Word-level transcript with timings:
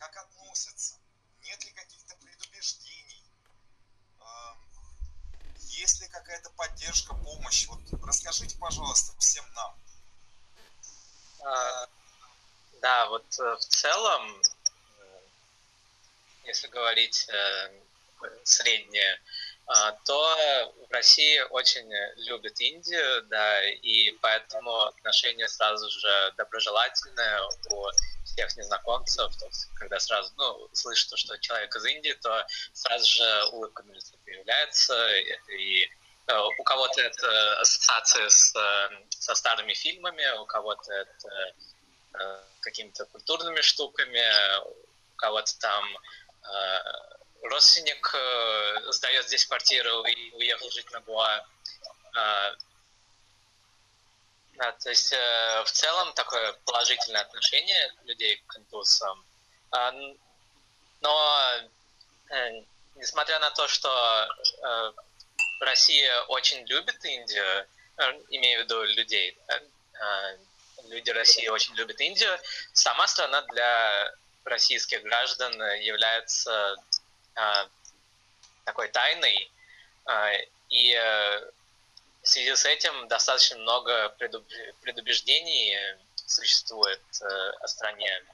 как 0.00 0.16
относятся, 0.16 0.96
нет 1.42 1.62
ли 1.64 1.70
каких-то 1.72 2.16
предубеждений, 2.16 3.22
есть 5.80 6.00
ли 6.00 6.08
какая-то 6.08 6.50
поддержка, 6.50 7.14
помощь. 7.14 7.66
Вот 7.68 7.80
расскажите, 8.04 8.56
пожалуйста, 8.58 9.12
всем 9.18 9.44
нам. 9.54 9.74
А, 11.42 11.86
да, 12.82 13.06
вот 13.08 13.24
э, 13.38 13.56
в 13.56 13.60
целом, 13.60 14.42
э, 14.98 15.20
если 16.44 16.66
говорить 16.68 17.28
э, 17.28 17.80
среднее, 18.44 19.20
а, 19.66 19.92
то 20.04 20.74
в 20.88 20.92
России 20.92 21.38
очень 21.50 21.88
любят 22.26 22.60
Индию, 22.60 23.22
да, 23.28 23.64
и 23.70 24.10
поэтому 24.20 24.82
отношения 24.82 25.48
сразу 25.48 25.88
же 25.88 26.34
доброжелательные 26.36 27.40
у 27.46 27.90
всех 28.40 28.56
незнакомцев, 28.56 29.36
то 29.36 29.46
есть, 29.46 29.68
когда 29.74 29.98
сразу, 29.98 30.32
ну, 30.36 30.68
слышат, 30.72 31.18
что 31.18 31.36
человек 31.38 31.74
из 31.76 31.84
Индии, 31.84 32.12
то 32.22 32.46
сразу 32.72 33.06
же 33.06 33.44
улыбка 33.52 33.82
на 33.82 33.92
лице 33.92 34.14
появляется, 34.24 35.16
и 35.58 35.84
э, 36.26 36.38
у 36.58 36.62
кого-то 36.62 37.00
это 37.00 37.60
ассоциация 37.60 38.28
с, 38.28 38.54
со 39.10 39.34
старыми 39.34 39.74
фильмами, 39.74 40.38
у 40.38 40.46
кого-то 40.46 40.92
это 40.92 41.54
э, 42.14 42.40
какими-то 42.60 43.04
культурными 43.06 43.60
штуками, 43.60 44.24
у 44.64 45.16
кого-то 45.16 45.58
там 45.58 45.84
э, 46.44 47.46
родственник 47.48 48.14
э, 48.14 48.92
сдает 48.92 49.26
здесь 49.26 49.46
квартиру 49.46 50.04
и 50.04 50.30
уехал 50.32 50.70
жить 50.70 50.90
на 50.92 51.00
Гуа. 51.00 51.46
Э, 52.16 52.54
да, 54.60 54.72
то 54.72 54.90
есть 54.90 55.10
э, 55.10 55.62
в 55.64 55.70
целом 55.70 56.12
такое 56.12 56.52
положительное 56.66 57.22
отношение 57.22 57.94
людей 58.04 58.42
к 58.46 58.58
индусам. 58.58 59.24
Э, 59.72 59.90
но 61.00 61.50
э, 62.28 62.62
несмотря 62.96 63.38
на 63.38 63.50
то, 63.52 63.66
что 63.68 63.88
э, 64.62 64.92
Россия 65.62 66.20
очень 66.24 66.66
любит 66.66 67.02
Индию, 67.02 67.66
э, 67.96 68.20
имею 68.28 68.60
в 68.60 68.64
виду 68.64 68.82
людей, 68.82 69.38
э, 69.48 69.60
э 69.94 70.36
люди 70.88 71.10
России 71.10 71.48
очень 71.48 71.74
любят 71.76 71.98
Индию, 71.98 72.38
сама 72.74 73.06
страна 73.06 73.40
для 73.52 74.14
российских 74.44 75.02
граждан 75.02 75.52
является 75.80 76.74
а, 77.34 77.68
такой 78.64 78.88
тайной, 78.88 79.50
а, 80.06 80.32
и 80.70 80.94
э, 80.94 81.50
в 82.22 82.28
связи 82.28 82.54
с 82.54 82.64
этим 82.64 83.08
достаточно 83.08 83.58
много 83.58 84.10
предубеждений 84.80 85.76
существует 86.26 87.02
э, 87.20 87.50
о 87.60 87.68
стране, 87.68 88.24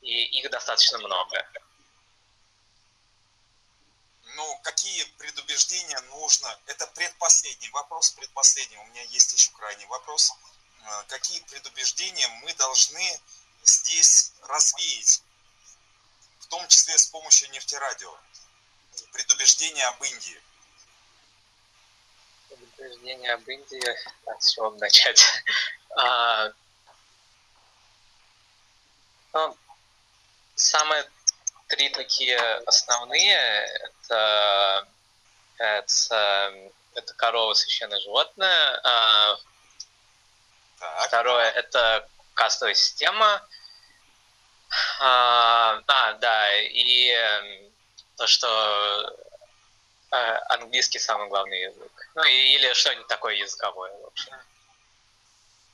и 0.00 0.40
их 0.40 0.50
достаточно 0.50 0.98
много. 0.98 1.46
Ну, 4.36 4.60
какие 4.62 5.04
предубеждения 5.18 6.00
нужно? 6.10 6.58
Это 6.66 6.86
предпоследний 6.88 7.70
вопрос, 7.70 8.10
предпоследний. 8.12 8.78
У 8.78 8.84
меня 8.86 9.02
есть 9.02 9.32
еще 9.32 9.50
крайний 9.52 9.86
вопрос. 9.86 10.32
Э, 10.82 11.04
какие 11.08 11.40
предубеждения 11.42 12.26
мы 12.42 12.52
должны 12.54 13.20
здесь 13.62 14.32
развеять 14.42 15.22
в 16.40 16.46
том 16.46 16.66
числе 16.68 16.96
с 16.98 17.06
помощью 17.06 17.50
нефтерадио. 17.50 18.14
Предубеждение 19.12 19.86
об 19.86 20.02
Индии. 20.02 20.40
Предубеждение 22.76 23.32
об 23.32 23.48
Индии, 23.48 23.96
с 24.38 24.52
чего 24.52 24.70
начать? 24.72 25.22
А, 25.96 26.50
ну, 29.32 29.56
самые 30.56 31.08
три 31.68 31.88
такие 31.90 32.36
основные 32.66 33.36
это, 33.36 34.88
это, 35.56 36.72
это 36.94 37.14
корова 37.14 37.54
священное 37.54 38.00
животное. 38.00 38.80
А, 38.82 39.36
так. 40.80 41.06
Второе 41.06 41.50
это 41.50 42.08
кастовая 42.34 42.74
система. 42.74 43.40
А, 45.00 45.80
а 45.86 46.12
да, 46.14 46.60
и 46.60 47.10
эм, 47.10 47.72
то, 48.16 48.26
что 48.26 49.16
э, 50.14 50.38
английский 50.48 50.98
самый 50.98 51.28
главный 51.28 51.60
язык. 51.60 51.92
Ну, 52.14 52.24
или 52.24 52.72
что-нибудь 52.72 53.06
такое 53.08 53.34
языковое, 53.34 53.92
в 53.98 54.06
общем. 54.06 54.32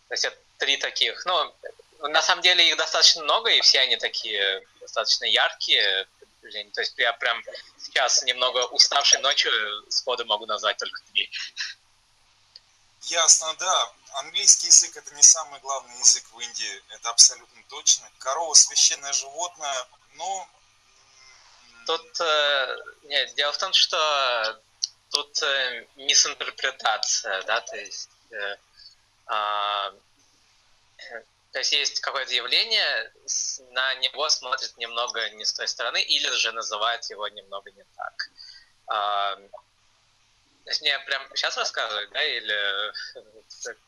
То 0.09 0.15
есть 0.15 0.25
это 0.25 0.37
три 0.59 0.77
таких, 0.77 1.25
ну, 1.27 1.55
на 2.01 2.23
самом 2.23 2.43
деле 2.43 2.69
их 2.69 2.77
достаточно 2.77 3.23
много, 3.23 3.51
и 3.51 3.61
все 3.61 3.81
они 3.81 3.97
такие 3.97 4.67
достаточно 4.81 5.25
яркие. 5.25 6.07
То 6.75 6.81
есть 6.81 6.95
я 6.99 7.13
прям 7.13 7.43
сейчас 7.79 8.23
немного 8.23 8.67
уставшей 8.67 9.21
ночью 9.21 9.53
сходу 9.91 10.25
могу 10.25 10.47
назвать 10.47 10.79
только 10.79 11.01
три. 11.13 11.31
Ясно, 13.03 13.55
да. 13.59 13.93
Английский 14.15 14.67
язык 14.67 14.97
это 14.97 15.15
не 15.15 15.23
самый 15.23 15.61
главный 15.61 15.97
язык 15.99 16.25
в 16.33 16.41
Индии, 16.41 16.83
это 16.91 17.11
абсолютно 17.11 17.63
точно. 17.69 18.11
Корова 18.19 18.55
священное 18.55 19.13
животное, 19.13 19.87
но... 20.15 20.49
Тут, 21.91 22.21
э, 22.21 22.77
нет, 23.03 23.35
дело 23.35 23.51
в 23.51 23.59
том, 23.59 23.73
что 23.73 24.63
тут 25.11 25.43
э, 25.43 25.87
мисинтерпретация, 25.97 27.43
да, 27.43 27.61
то 27.63 27.77
есть, 27.77 28.09
э, 28.31 28.57
э, 29.27 29.93
то 31.51 31.59
есть 31.59 31.73
есть 31.73 32.01
какое-то 32.01 32.33
явление, 32.33 33.13
на 33.73 33.95
него 33.97 34.29
смотрят 34.29 34.77
немного 34.77 35.31
не 35.31 35.45
с 35.45 35.53
той 35.53 35.67
стороны, 35.67 36.01
или 36.01 36.31
же 36.31 36.53
называют 36.53 37.11
его 37.11 37.27
немного 37.27 37.73
не 37.73 37.85
так. 37.97 38.31
Э, 38.93 39.49
мне 40.81 40.97
прям 41.01 41.27
сейчас 41.35 41.57
рассказывать, 41.57 42.11
да, 42.11 42.23
или... 42.23 42.93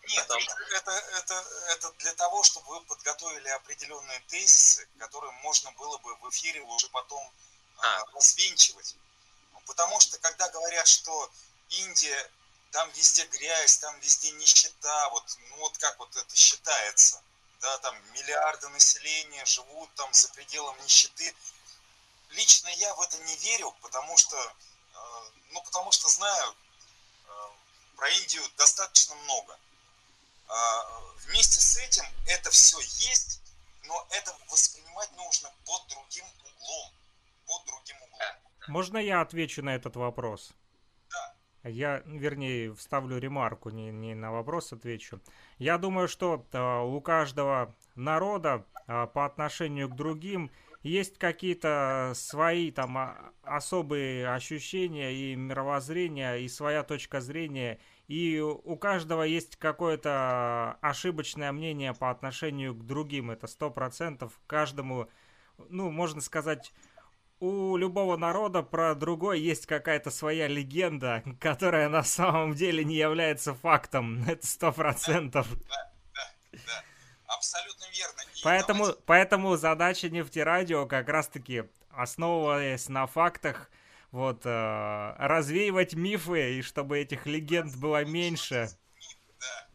Нет, 0.09 0.27
это, 0.75 0.91
это, 0.91 1.45
это 1.71 1.93
для 1.99 2.15
того, 2.15 2.43
чтобы 2.43 2.67
вы 2.67 2.81
подготовили 2.81 3.49
определенные 3.51 4.21
тезисы, 4.27 4.89
которые 4.99 5.31
можно 5.45 5.71
было 5.73 5.99
бы 5.99 6.17
в 6.17 6.31
эфире 6.31 6.62
уже 6.62 6.89
потом 6.89 7.33
а. 7.82 8.04
развенчивать. 8.15 8.97
Потому 9.66 10.00
что, 10.00 10.19
когда 10.19 10.48
говорят, 10.48 10.87
что 10.87 11.31
Индия, 11.69 12.31
там 12.70 12.91
везде 12.93 13.25
грязь, 13.26 13.78
там 13.78 13.98
везде 14.00 14.31
нищета, 14.32 15.09
вот, 15.10 15.25
ну 15.50 15.56
вот 15.59 15.78
как 15.78 15.98
вот 15.98 16.16
это 16.16 16.37
считается, 16.37 17.22
да, 17.60 17.78
там 17.78 18.12
миллиарды 18.12 18.69
населения 18.69 19.44
живут 19.44 19.94
там 19.94 20.12
за 20.12 20.28
пределом 20.31 20.76
нищеты. 20.82 21.34
Лично 22.31 22.69
я 22.69 22.94
в 22.94 23.00
это 23.03 23.19
не 23.19 23.37
верю, 23.37 23.72
потому 23.82 24.16
что, 24.16 24.37
э, 24.37 25.31
ну, 25.50 25.62
потому 25.62 25.93
что 25.93 26.09
знаю, 26.09 26.56
про 28.03 28.10
Индию 28.10 28.43
достаточно 28.56 29.14
много. 29.14 29.56
А, 30.49 31.00
вместе 31.19 31.60
с 31.60 31.76
этим 31.76 32.04
это 32.26 32.50
все 32.50 32.81
есть, 32.81 33.41
но 33.84 34.06
это 34.10 34.37
воспринимать 34.49 35.12
нужно 35.12 35.53
под 35.64 35.87
другим 35.87 36.26
углом. 36.44 36.93
Под 37.47 37.67
другим 37.67 37.97
углом. 38.03 38.53
Можно 38.69 38.99
я 38.99 39.21
отвечу 39.21 39.63
на 39.63 39.75
этот 39.75 39.97
вопрос? 39.97 40.55
Да. 41.11 41.69
Я, 41.69 42.03
вернее, 42.07 42.75
вставлю 42.75 43.19
ремарку, 43.19 43.71
не, 43.71 43.91
не 43.91 44.15
на 44.15 44.33
вопрос 44.33 44.73
отвечу. 44.73 45.21
Я 45.59 45.79
думаю, 45.79 46.09
что 46.09 46.47
э, 46.53 46.81
у 46.83 47.01
каждого 47.01 47.75
народа 47.95 48.67
э, 48.87 49.07
по 49.07 49.27
отношению 49.27 49.89
к 49.89 49.97
другим 49.97 50.51
есть 50.83 51.17
какие-то 51.19 52.13
свои 52.15 52.71
там 52.73 52.99
а, 52.99 53.33
особые 53.43 54.29
ощущения 54.29 55.13
и 55.13 55.37
мировоззрения, 55.37 56.37
и 56.37 56.49
своя 56.49 56.83
точка 56.83 57.21
зрения, 57.21 57.79
и 58.09 58.41
у 58.41 58.77
каждого 58.77 59.23
есть 59.23 59.57
какое-то 59.57 60.79
ошибочное 60.81 61.53
мнение 61.53 61.95
по 61.95 62.11
отношению 62.11 62.75
к 62.75 62.85
другим, 62.85 63.31
это 63.31 63.47
сто 63.47 63.71
процентов, 63.71 64.41
каждому, 64.47 65.09
ну, 65.69 65.91
можно 65.91 66.21
сказать, 66.21 66.73
у 67.43 67.77
любого 67.77 68.17
народа 68.17 68.62
про 68.62 68.94
другой 68.94 69.41
есть 69.41 69.67
какая-то 69.67 70.12
своя 70.12 70.47
легенда, 70.47 71.25
которая 71.41 71.89
на 71.89 72.05
самом 72.05 72.55
деле 72.55 72.85
не 72.85 72.94
является 72.94 73.53
фактом, 73.53 74.23
это 74.29 74.47
сто 74.47 74.71
процентов. 74.71 75.49
Да, 75.50 75.93
да, 76.15 76.31
да. 76.53 76.85
Абсолютно 77.27 77.85
верно. 77.91 78.21
И 78.21 78.43
поэтому, 78.44 78.79
давайте... 78.85 79.03
поэтому 79.06 79.56
задача 79.56 80.09
нефтерадио 80.09 80.87
как 80.87 81.09
раз-таки, 81.09 81.65
основываясь 81.91 82.89
на 82.89 83.09
фактах, 83.09 83.71
вот, 84.12 84.43
э, 84.45 85.15
развеивать 85.19 85.95
мифы, 85.95 86.59
и 86.59 86.62
чтобы 86.62 87.00
этих 87.00 87.27
легенд 87.27 87.75
было 87.75 88.05
меньше. 88.05 88.71
Да. 89.41 89.69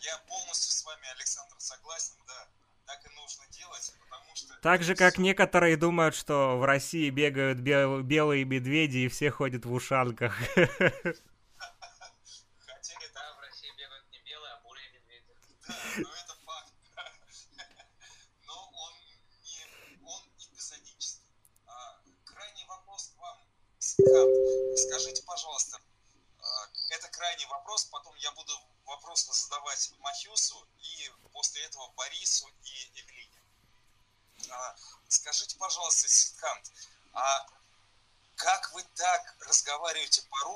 Я 0.00 0.18
полностью 0.26 0.72
с 0.72 0.84
вами, 0.84 1.06
Александр, 1.14 1.54
согласен, 1.58 2.14
да. 2.26 2.48
Так 2.86 2.98
и 3.04 3.14
нужно 3.14 3.44
делать, 3.52 3.94
потому 4.00 4.34
что... 4.34 4.54
Так 4.66 4.82
же, 4.82 4.96
как 4.96 5.18
некоторые 5.18 5.76
думают, 5.76 6.16
что 6.16 6.58
в 6.58 6.64
России 6.64 7.08
бегают 7.10 7.60
бел- 7.60 8.02
белые 8.02 8.44
медведи 8.44 8.98
и 8.98 9.08
все 9.08 9.30
ходят 9.30 9.64
в 9.64 9.72
ушанках. 9.72 10.36
Сидхант, 10.42 10.96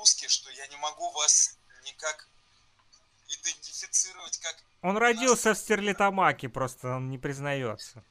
по-русски, 0.01 0.27
что 0.27 0.49
я 0.49 0.67
не 0.67 0.77
могу 0.77 1.11
вас 1.11 1.57
никак 1.83 2.27
идентифицировать 3.27 4.37
как... 4.39 4.55
Он 4.81 4.97
родился 4.97 5.53
в 5.53 5.57
Стерлитамаке, 5.57 6.49
просто 6.49 6.87
он 6.87 7.11
не 7.11 7.19
признается. 7.19 8.03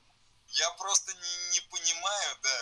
Я 0.47 0.71
просто 0.73 1.13
не, 1.13 1.51
не 1.53 1.61
понимаю, 1.63 2.37
да. 2.43 2.59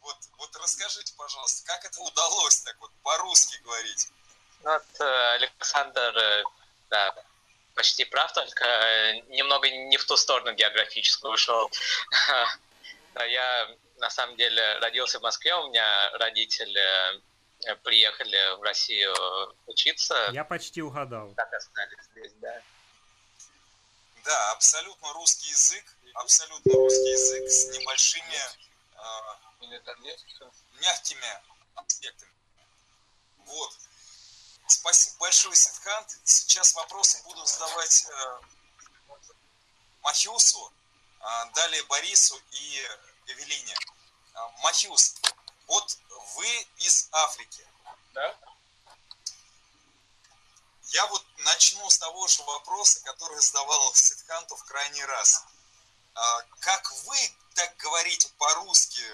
Вот, 0.00 0.16
вот 0.38 0.56
расскажите, 0.56 1.14
пожалуйста, 1.16 1.66
как 1.66 1.84
это 1.86 2.00
удалось 2.00 2.60
так 2.60 2.76
вот 2.80 2.90
по-русски 3.02 3.56
говорить? 3.64 4.08
Вот 4.62 5.00
э, 5.00 5.34
Александр, 5.34 6.16
э, 6.16 6.44
да, 6.90 7.14
почти 7.74 8.04
прав, 8.04 8.32
только 8.32 8.64
э, 8.64 9.20
немного 9.28 9.70
не 9.70 9.96
в 9.96 10.04
ту 10.04 10.16
сторону 10.16 10.52
географическую 10.54 11.32
ушел. 11.32 11.70
Я 13.14 13.76
на 13.98 14.10
самом 14.10 14.36
деле 14.36 14.78
родился 14.78 15.18
в 15.18 15.22
Москве, 15.22 15.54
у 15.54 15.68
меня 15.68 16.10
родители 16.18 17.22
приехали 17.82 18.56
в 18.58 18.62
Россию 18.62 19.14
учиться. 19.66 20.30
Я 20.32 20.44
почти 20.44 20.82
угадал. 20.82 21.32
Так 21.34 21.52
остались 21.52 22.04
здесь, 22.12 22.32
да. 22.40 22.62
Да, 24.24 24.52
абсолютно 24.52 25.12
русский 25.14 25.48
язык, 25.48 25.84
абсолютно 26.14 26.72
русский 26.72 27.10
язык 27.10 27.50
с 27.50 27.78
небольшими 27.78 28.40
э, 28.92 29.40
мягкими 30.80 31.40
аспектами. 31.74 32.30
Вот. 33.38 33.72
Спасибо 34.66 35.16
большое, 35.18 35.54
Сидхант. 35.54 36.18
Сейчас 36.24 36.74
вопросы 36.74 37.22
буду 37.24 37.44
задавать 37.44 38.06
э, 38.08 38.40
Махиусу, 40.02 40.72
э, 41.20 41.24
далее 41.54 41.82
Борису 41.84 42.40
и 42.52 42.86
Эвелине. 43.26 43.76
Э, 44.34 44.38
Махиус, 44.62 45.16
вы 46.40 46.66
из 46.78 47.08
Африки. 47.12 47.66
Да. 48.14 48.34
Я 50.88 51.06
вот 51.08 51.24
начну 51.38 51.88
с 51.90 51.98
того 51.98 52.26
же 52.28 52.42
вопроса, 52.44 53.00
который 53.04 53.38
задавал 53.40 53.94
Сидханту 53.94 54.56
в 54.56 54.64
крайний 54.64 55.04
раз. 55.04 55.44
А, 56.14 56.42
как 56.60 56.90
вы 57.04 57.18
так 57.54 57.76
говорите 57.76 58.28
по-русски? 58.38 59.02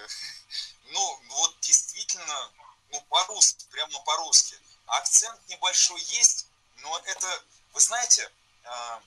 Ну, 0.89 1.21
вот 1.31 1.59
действительно, 1.59 2.51
ну, 2.91 3.01
по-русски, 3.09 3.65
прямо 3.71 3.99
по-русски. 4.03 4.57
Акцент 4.85 5.37
небольшой 5.49 5.99
есть, 5.99 6.47
но 6.77 6.97
это, 6.99 7.43
вы 7.73 7.81
знаете, 7.81 8.31
а, 8.63 9.01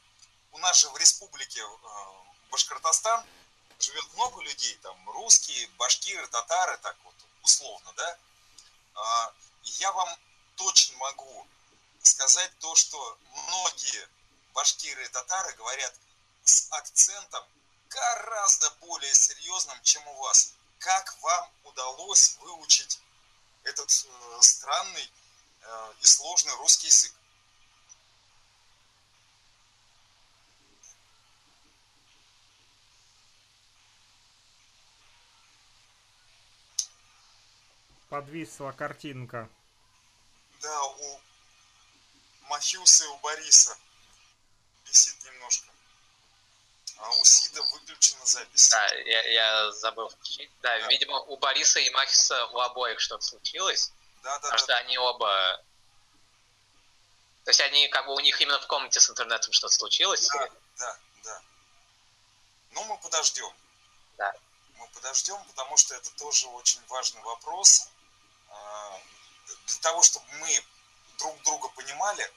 у 0.53 0.59
нас 0.59 0.77
же 0.77 0.91
в 0.91 0.97
республике 0.99 1.63
а, 1.65 2.13
Башкортостан 2.51 3.25
живет 3.79 4.13
много 4.13 4.43
людей, 4.43 4.79
там 4.83 4.95
русские, 5.09 5.69
башкиры, 5.79 6.27
татары, 6.29 6.77
так 6.83 6.99
вот 7.03 7.15
условно, 7.43 7.93
да? 7.97 8.19
Я 9.63 9.93
вам 9.93 10.19
точно 10.57 10.97
могу 10.99 11.47
сказать 12.03 12.51
то, 12.59 12.75
что 12.75 13.19
многие 13.33 14.09
башкиры 14.53 15.05
и 15.05 15.09
татары 15.09 15.53
говорят 15.55 15.95
с 16.45 16.67
акцентом 16.71 17.45
гораздо 17.89 18.71
более 18.83 19.15
серьезным, 19.15 19.81
чем 19.83 20.07
у 20.09 20.15
вас. 20.23 20.53
Как 20.79 21.17
вам 21.23 21.51
удалось 21.65 22.37
выучить 22.41 23.01
этот 23.65 23.91
э, 23.91 24.43
странный 24.43 25.13
э, 25.63 25.93
и 26.01 26.07
сложный 26.07 26.55
русский 26.55 26.87
язык? 26.87 27.13
Подвисла 38.11 38.73
картинка. 38.73 39.49
Да, 40.61 40.83
у 40.85 41.21
Махиуса 42.49 43.05
и 43.05 43.07
у 43.07 43.17
Бориса 43.19 43.79
висит 44.85 45.15
немножко. 45.25 45.69
А 46.97 47.09
у 47.09 47.25
Сида 47.25 47.63
выключена 47.63 48.27
запись. 48.27 48.69
Да, 48.69 48.95
я, 48.95 49.23
я 49.29 49.73
забыл 49.73 50.09
включить. 50.09 50.51
Да, 50.61 50.77
да, 50.77 50.89
видимо, 50.89 51.21
у 51.21 51.37
Бориса 51.37 51.79
и 51.79 51.89
Махиса 51.91 52.47
у 52.47 52.59
обоих 52.59 52.99
что-то 52.99 53.23
случилось. 53.25 53.93
Да, 54.25 54.31
да, 54.31 54.37
потому 54.39 54.53
да, 54.53 54.59
что 54.59 54.67
да. 54.67 54.79
они 54.79 54.99
оба... 54.99 55.65
То 57.45 57.51
есть 57.51 57.61
они, 57.61 57.87
как 57.89 58.07
бы, 58.07 58.15
у 58.17 58.21
них 58.21 58.41
именно 58.41 58.59
в 58.59 58.67
комнате 58.67 58.99
с 58.99 59.09
интернетом 59.09 59.53
что-то 59.53 59.73
случилось? 59.73 60.27
Да, 60.27 60.47
или? 60.47 60.53
да, 60.79 60.99
да. 61.23 61.43
Ну, 62.73 62.85
мы 62.85 62.99
подождем. 62.99 63.53
Да. 64.19 64.35
Мы 64.75 64.89
подождем, 64.89 65.43
потому 65.45 65.77
что 65.77 65.95
это 65.95 66.11
тоже 66.17 66.49
очень 66.49 66.81
важный 66.89 67.23
вопрос. 67.23 67.89
А, 69.71 69.73
для 69.73 69.81
того, 69.83 70.03
чтобы 70.03 70.27
мы 70.41 70.65
друг 71.19 71.43
друга 71.43 71.69
понимали, 71.69 72.29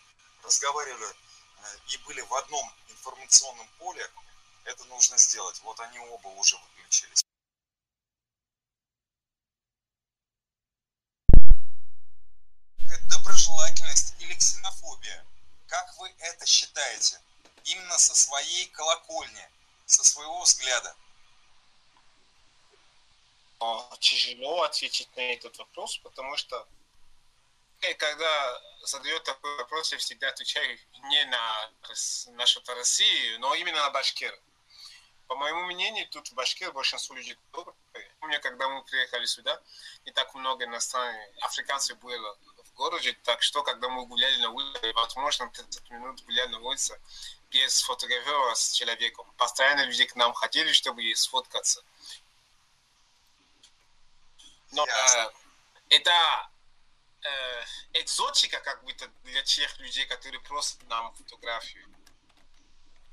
разговаривали 0.43 1.05
э, 1.05 1.77
и 1.87 1.97
были 2.05 2.21
в 2.21 2.33
одном 2.35 2.71
информационном 2.89 3.67
поле, 3.79 4.07
это 4.65 4.83
нужно 4.85 5.17
сделать. 5.17 5.59
Вот 5.61 5.79
они 5.79 5.99
оба 5.99 6.27
уже 6.27 6.57
выключились. 6.57 7.23
Доброжелательность 13.09 14.15
или 14.19 14.35
ксенофобия? 14.35 15.25
Как 15.67 15.97
вы 15.97 16.13
это 16.19 16.45
считаете? 16.45 17.19
Именно 17.63 17.97
со 17.97 18.15
своей 18.15 18.67
колокольни, 18.67 19.49
со 19.85 20.03
своего 20.03 20.41
взгляда. 20.41 20.95
Тяжело 23.99 24.63
ответить 24.63 25.15
на 25.15 25.21
этот 25.21 25.57
вопрос, 25.57 25.97
потому 25.99 26.35
что 26.35 26.67
когда 27.97 28.61
задает 28.83 29.23
такой 29.23 29.57
вопрос, 29.57 29.91
я 29.91 29.97
всегда 29.97 30.29
отвечаю 30.29 30.77
не 31.03 31.25
на 31.25 31.71
нашу 32.33 32.61
Россию, 32.67 33.39
но 33.39 33.55
именно 33.55 33.77
на 33.77 33.89
Башкир. 33.89 34.37
По 35.27 35.35
моему 35.35 35.63
мнению, 35.63 36.07
тут 36.09 36.27
в 36.27 36.33
Башкир 36.33 36.71
большинство 36.71 37.15
людей 37.15 37.37
добрые. 37.51 37.75
Помню, 38.19 38.39
когда 38.41 38.69
мы 38.69 38.83
приехали 38.83 39.25
сюда, 39.25 39.61
не 40.05 40.11
так 40.11 40.33
много 40.35 40.65
иностранных 40.65 41.21
африканцев 41.41 41.97
было 41.99 42.37
в 42.65 42.73
городе, 42.73 43.17
так 43.23 43.41
что, 43.41 43.63
когда 43.63 43.89
мы 43.89 44.05
гуляли 44.05 44.37
на 44.41 44.49
улице, 44.49 44.93
возможно, 44.93 45.49
30 45.49 45.89
минут 45.91 46.23
гуляли 46.23 46.49
на 46.49 46.59
улице 46.59 46.99
без 47.49 47.81
фотографирования 47.81 48.55
с 48.55 48.71
человеком. 48.71 49.25
Постоянно 49.37 49.85
люди 49.85 50.05
к 50.05 50.15
нам 50.15 50.33
ходили, 50.33 50.71
чтобы 50.71 51.15
сфоткаться. 51.15 51.83
Но 54.71 54.85
э, 54.85 55.31
это 55.89 56.49
э, 57.23 57.63
экзотика 58.01 58.59
как 58.59 58.83
будто 58.83 59.07
для 59.23 59.41
тех 59.43 59.79
людей, 59.79 60.05
которые 60.05 60.41
просят 60.41 60.81
нам 60.83 61.13
фотографию. 61.15 61.87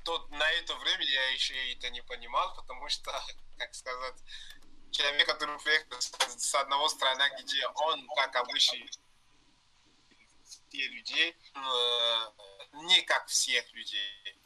То 0.03 0.27
на 0.31 0.51
это 0.51 0.75
время 0.75 1.03
я 1.05 1.29
еще 1.31 1.73
это 1.73 1.89
не 1.89 2.01
понимал, 2.01 2.55
потому 2.55 2.89
что, 2.89 3.11
как 3.57 3.73
сказать, 3.75 4.15
человек, 4.91 5.27
который 5.27 5.59
приехал 5.59 5.99
с 5.99 6.55
одного 6.55 6.89
страны, 6.89 7.23
где 7.39 7.67
он, 7.67 8.07
как 8.15 8.35
обычный 8.35 8.89
все 10.69 10.87
людей, 10.87 11.35
э, 11.55 12.31
не 12.73 13.01
как 13.03 13.27
всех 13.27 13.71
людей. 13.73 14.39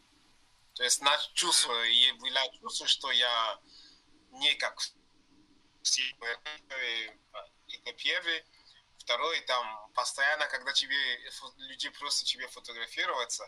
То 0.73 0.83
есть 0.83 1.01
наше 1.01 1.33
чувство, 1.33 1.85
и 1.85 2.11
было 2.13 2.41
чувство, 2.59 2.87
что 2.87 3.11
я 3.11 3.59
не 4.31 4.53
как 4.55 4.77
все. 5.81 6.03
Это 7.67 7.93
первый. 7.93 8.43
Второй, 9.05 9.39
там, 9.41 9.91
постоянно, 9.93 10.47
когда 10.47 10.73
тебе, 10.73 10.97
люди 11.57 11.89
просто 11.89 12.25
тебе 12.25 12.47
фотографироваться, 12.47 13.47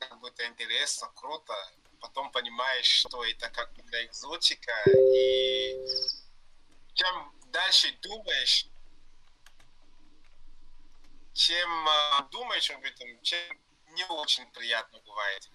как 0.00 0.18
бы 0.18 0.28
это 0.28 0.44
интересно, 0.44 1.08
круто, 1.14 1.54
потом 2.00 2.32
понимаешь, 2.32 2.86
что 2.86 3.24
это 3.24 3.48
как 3.50 3.72
бы 3.74 3.82
для 3.82 4.04
экзотика, 4.06 4.72
и 4.90 5.76
чем 6.94 7.32
дальше 7.52 7.96
думаешь, 8.02 8.66
чем 11.32 11.88
э, 11.88 12.22
думаешь 12.32 12.72
об 12.72 12.84
этом, 12.84 13.22
чем 13.22 13.60
не 13.90 14.04
очень 14.06 14.50
приятно 14.50 14.98
бывает 14.98 15.48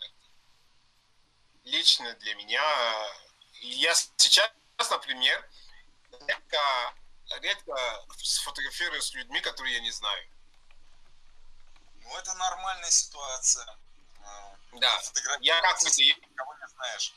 Лично 1.65 2.13
для 2.15 2.36
меня, 2.36 3.10
я 3.60 3.93
сейчас, 3.93 4.53
например, 4.89 5.50
редко 7.41 8.05
сфотографируюсь 8.17 9.05
с 9.05 9.13
людьми, 9.13 9.39
которые 9.41 9.75
я 9.75 9.79
не 9.81 9.91
знаю. 9.91 10.27
Ну, 12.03 12.17
это 12.17 12.33
нормальная 12.33 12.91
ситуация. 12.91 13.65
А, 14.23 14.55
да, 14.73 15.01
я 15.41 15.61
как 15.61 15.81
бы... 15.81 15.89
Кого 16.35 16.55
не 16.55 16.67
знаешь. 16.67 17.13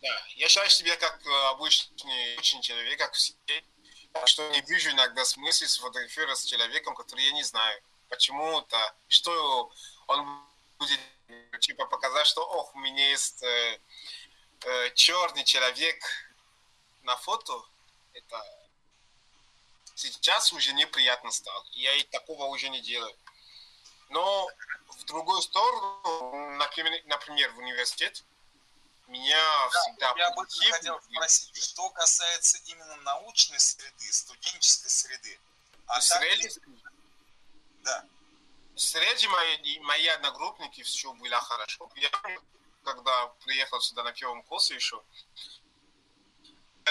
Да, 0.00 0.22
я 0.36 0.48
считаю 0.48 0.70
себя 0.70 0.96
как 0.96 1.26
э, 1.26 1.46
обычный 1.48 2.38
очень 2.38 2.62
человек, 2.62 2.98
как 2.98 3.14
все. 3.14 3.34
что 4.26 4.48
не 4.50 4.60
вижу 4.62 4.90
иногда 4.90 5.24
смысл 5.24 5.66
сфотографировать 5.66 6.38
с 6.38 6.44
человеком, 6.44 6.94
который 6.94 7.24
я 7.24 7.32
не 7.32 7.42
знаю. 7.42 7.82
Почему-то, 8.08 8.94
что 9.08 9.72
он 10.06 10.40
будет 10.78 11.00
типа 11.60 11.86
показать, 11.86 12.26
что 12.26 12.42
ох, 12.42 12.74
у 12.74 12.78
меня 12.78 13.10
есть 13.10 13.42
э, 13.42 13.80
э, 14.62 14.94
черный 14.94 15.44
человек 15.44 16.02
на 17.02 17.16
фото. 17.16 17.60
Это 18.12 18.57
сейчас 19.98 20.52
уже 20.52 20.72
неприятно 20.72 21.30
стало. 21.30 21.64
Я 21.72 21.94
и 21.94 22.04
такого 22.04 22.44
уже 22.44 22.68
не 22.68 22.80
делаю. 22.80 23.14
Но 24.10 24.48
в 24.88 25.04
другую 25.04 25.42
сторону, 25.42 26.56
например, 26.56 27.02
например 27.06 27.50
в 27.52 27.58
университет, 27.58 28.24
меня 29.08 29.36
да, 29.36 29.80
всегда... 29.80 30.14
Я 30.16 30.26
об 30.28 30.40
этом 30.40 30.72
хотел 30.72 31.00
спросить. 31.02 31.56
Что 31.62 31.90
касается 31.90 32.58
именно 32.66 32.96
научной 32.96 33.58
среды, 33.58 34.12
студенческой 34.12 34.88
среды. 34.88 35.38
А 35.86 36.00
среди... 36.00 36.48
Так... 36.48 36.62
Да. 37.82 38.04
Среди 38.76 39.26
мои, 39.26 39.78
мои 39.80 40.06
одногруппники 40.06 40.82
все 40.82 41.12
было 41.14 41.40
хорошо. 41.40 41.90
Я, 41.96 42.10
когда 42.84 43.26
приехал 43.44 43.80
сюда 43.80 44.04
на 44.04 44.12
первом 44.12 44.42
курсе 44.44 44.74
еще, 44.74 45.02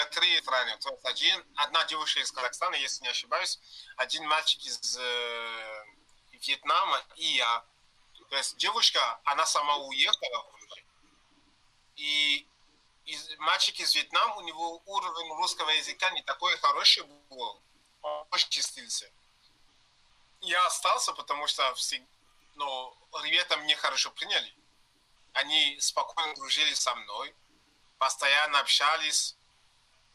три 0.06 0.40
страны. 0.40 0.76
То 0.78 0.90
есть 0.90 1.04
один, 1.04 1.44
одна 1.56 1.84
девушка 1.84 2.20
из 2.20 2.30
Казахстана, 2.32 2.74
если 2.76 3.02
не 3.02 3.10
ошибаюсь, 3.10 3.58
один 3.96 4.26
мальчик 4.26 4.64
из 4.64 4.96
э, 4.96 5.84
Вьетнама 6.32 7.04
и 7.16 7.24
я. 7.36 7.64
То 8.30 8.36
есть 8.36 8.56
девушка, 8.58 9.20
она 9.24 9.46
сама 9.46 9.76
уехала 9.76 10.58
и 11.98 12.46
из, 13.04 13.38
мальчик 13.38 13.80
из 13.80 13.94
Вьетнама, 13.94 14.36
у 14.36 14.40
него 14.42 14.82
уровень 14.86 15.32
русского 15.36 15.70
языка 15.70 16.10
не 16.10 16.22
такой 16.22 16.56
хороший 16.58 17.02
был, 17.02 17.60
он 18.02 18.26
очень 18.30 18.48
чистился. 18.48 19.10
Я 20.40 20.64
остался, 20.66 21.12
потому 21.12 21.46
что 21.48 21.74
все, 21.74 22.00
ну, 22.54 22.96
ребята 23.24 23.56
мне 23.56 23.74
хорошо 23.74 24.10
приняли. 24.12 24.54
Они 25.32 25.76
спокойно 25.80 26.34
дружили 26.36 26.72
со 26.74 26.94
мной, 26.94 27.34
постоянно 27.98 28.60
общались, 28.60 29.36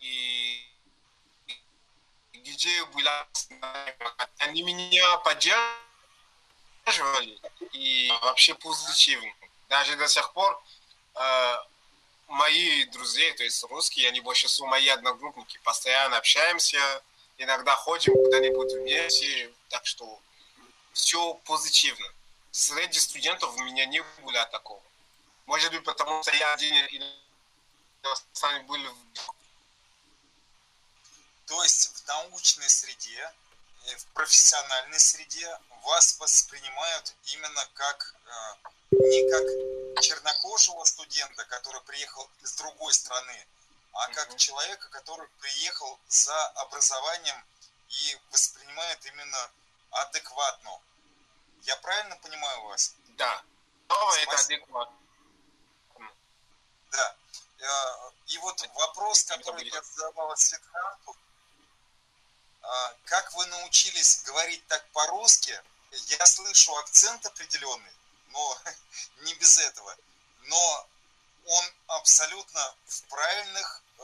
и 0.04 0.62
где 2.34 2.84
была, 2.86 3.28
они 4.40 4.62
меня 4.64 5.18
поддерживали, 5.20 5.58
и 7.72 8.12
вообще 8.22 8.54
позитивно. 8.56 9.32
Даже 9.70 9.96
до 9.96 10.08
сих 10.08 10.34
пор 10.34 10.62
э, 11.16 11.56
мои 12.28 12.84
друзья, 12.86 13.34
то 13.34 13.44
есть 13.44 13.64
русские, 13.64 14.10
они 14.10 14.20
больше 14.20 14.48
всего 14.48 14.68
мои 14.68 14.88
одногруппники, 14.90 15.58
постоянно 15.64 16.18
общаемся, 16.18 17.02
иногда 17.38 17.76
ходим 17.76 18.14
куда-нибудь 18.14 18.74
вместе, 18.74 19.52
так 19.70 19.86
что 19.86 20.20
все 20.92 21.34
позитивно. 21.46 22.08
Среди 22.52 23.00
студентов 23.00 23.56
у 23.56 23.64
меня 23.64 23.86
не 23.86 24.04
было 24.22 24.46
такого. 24.52 24.82
Может 25.46 25.72
быть, 25.72 25.84
потому 25.84 26.22
что 26.22 26.36
я 26.36 26.54
один 26.54 26.76
иностранец 28.04 28.68
был 28.68 28.78
то 31.54 31.62
есть 31.62 31.96
в 31.96 32.08
научной 32.08 32.68
среде, 32.68 33.32
э, 33.86 33.96
в 33.96 34.06
профессиональной 34.08 35.00
среде 35.00 35.60
вас 35.84 36.18
воспринимают 36.20 37.14
именно 37.26 37.70
как 37.76 38.16
э, 38.26 38.70
не 38.90 39.30
как 39.30 40.02
чернокожего 40.02 40.84
студента, 40.84 41.46
который 41.46 41.80
приехал 41.82 42.28
из 42.42 42.54
другой 42.54 42.92
страны, 42.92 43.46
а 43.92 44.08
как 44.14 44.36
человека, 44.36 44.90
который 44.90 45.28
приехал 45.42 46.00
за 46.08 46.48
образованием 46.66 47.46
и 47.88 48.18
воспринимает 48.32 49.06
именно 49.06 49.52
адекватно. 49.92 50.82
Я 51.62 51.76
правильно 51.78 52.16
понимаю 52.16 52.64
вас? 52.64 52.96
Да. 53.10 53.44
Слово 53.90 54.16
это 54.24 54.38
адекватно. 54.38 54.98
Да. 56.90 57.16
Э, 57.60 58.12
и 58.26 58.40
вот 58.40 58.60
вопрос, 58.74 59.24
который 59.26 59.70
я 59.70 59.84
задавал 59.84 60.36
Сидхарту, 60.36 61.16
как 63.06 63.34
вы 63.34 63.46
научились 63.48 64.24
говорить 64.26 64.66
так 64.68 64.86
по-русски? 64.92 65.60
Я 65.92 66.26
слышу 66.26 66.76
акцент 66.78 67.26
определенный, 67.26 67.94
но 68.30 68.58
не 69.22 69.34
без 69.36 69.58
этого. 69.58 69.96
Но 70.44 70.88
он 71.46 71.66
абсолютно 71.88 72.76
в 72.86 73.04
правильных 73.04 73.84
э, 73.98 74.04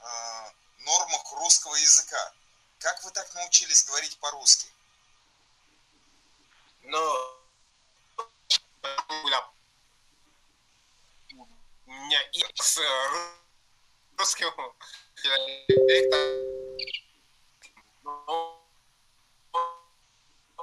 э, 0.00 0.50
нормах 0.78 1.32
русского 1.32 1.74
языка. 1.76 2.32
Как 2.78 3.02
вы 3.04 3.10
так 3.12 3.32
научились 3.34 3.84
говорить 3.84 4.18
по-русски? 4.18 4.68
Ну, 6.82 7.38
у 11.86 11.92
меня 11.92 12.22
и 12.32 12.44
с 12.60 12.80
русским 14.18 14.52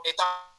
это 0.03 0.49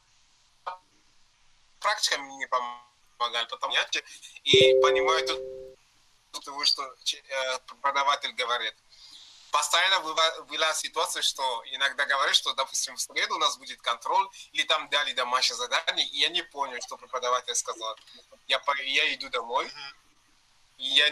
практика 1.79 2.17
мне 2.19 2.47
помогает, 2.47 3.49
потому 3.49 3.73
что 3.73 4.01
и 4.43 4.73
понимаю 4.81 5.25
то, 5.27 6.65
что 6.65 6.83
э, 6.83 7.59
преподаватель 7.67 8.33
говорит. 8.33 8.75
Постоянно 9.51 9.99
была 10.43 10.73
ситуация, 10.73 11.21
что 11.21 11.61
иногда 11.65 12.05
говорят, 12.05 12.33
что, 12.35 12.53
допустим, 12.53 12.95
в 12.95 13.01
среду 13.01 13.35
у 13.35 13.39
нас 13.39 13.57
будет 13.57 13.81
контроль, 13.81 14.25
или 14.53 14.63
там 14.63 14.87
дали 14.89 15.11
домашнее 15.11 15.57
задание, 15.57 16.07
и 16.07 16.19
я 16.19 16.29
не 16.29 16.41
понял, 16.41 16.79
что 16.81 16.95
преподаватель 16.95 17.53
сказал. 17.55 17.97
Я, 18.47 18.61
я 18.85 19.13
иду 19.13 19.29
домой, 19.29 19.69
и 20.77 20.85
я 20.85 21.09